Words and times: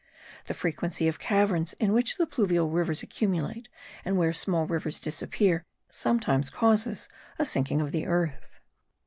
The 0.47 0.55
frequency 0.55 1.07
of 1.07 1.19
caverns 1.19 1.73
in 1.73 1.93
which 1.93 2.17
the 2.17 2.25
pluvial 2.25 2.67
waters 2.67 3.03
accumulate, 3.03 3.69
and 4.03 4.17
where 4.17 4.33
small 4.33 4.65
rivers 4.65 4.99
disappear, 4.99 5.63
sometimes 5.91 6.49
causes 6.49 7.07
a 7.37 7.45
sinking 7.45 7.81
of 7.81 7.91
the 7.91 8.07
earth. 8.07 8.59